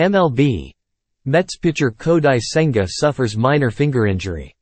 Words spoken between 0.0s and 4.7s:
MLB. Mets pitcher Kodai Senga suffers minor finger injury.